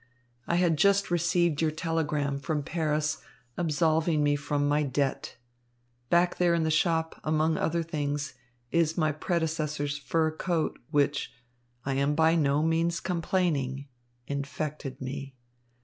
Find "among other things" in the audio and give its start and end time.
7.23-8.33